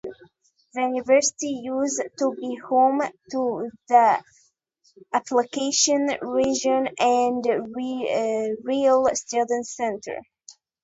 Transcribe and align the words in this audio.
The 0.73 0.81
university 0.81 1.61
used 1.61 2.01
to 2.17 2.33
be 2.33 2.55
home 2.67 3.01
to 3.33 3.69
the 3.87 4.23
Appalachian 5.13 6.09
Regional 6.23 6.87
and 6.97 7.45
Rural 8.65 9.07
Studies 9.15 9.75
Center. 9.75 10.23